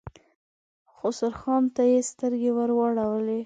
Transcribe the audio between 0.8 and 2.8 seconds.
خسرو خان ته يې سترګې ور